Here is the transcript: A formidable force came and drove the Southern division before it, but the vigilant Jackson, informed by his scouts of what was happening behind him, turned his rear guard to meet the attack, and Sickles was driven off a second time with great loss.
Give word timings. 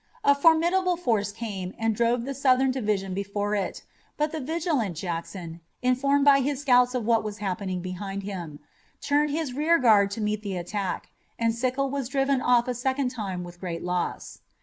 A 0.23 0.33
formidable 0.33 0.97
force 0.97 1.31
came 1.31 1.75
and 1.77 1.95
drove 1.95 2.25
the 2.25 2.33
Southern 2.33 2.71
division 2.71 3.13
before 3.13 3.53
it, 3.53 3.83
but 4.17 4.31
the 4.31 4.39
vigilant 4.39 4.97
Jackson, 4.97 5.61
informed 5.83 6.25
by 6.25 6.39
his 6.39 6.59
scouts 6.61 6.95
of 6.95 7.05
what 7.05 7.23
was 7.23 7.37
happening 7.37 7.81
behind 7.81 8.23
him, 8.23 8.59
turned 8.99 9.29
his 9.29 9.53
rear 9.53 9.77
guard 9.77 10.09
to 10.09 10.19
meet 10.19 10.41
the 10.41 10.57
attack, 10.57 11.11
and 11.37 11.53
Sickles 11.53 11.91
was 11.91 12.09
driven 12.09 12.41
off 12.41 12.67
a 12.67 12.73
second 12.73 13.09
time 13.09 13.43
with 13.43 13.59
great 13.59 13.83
loss. 13.83 14.39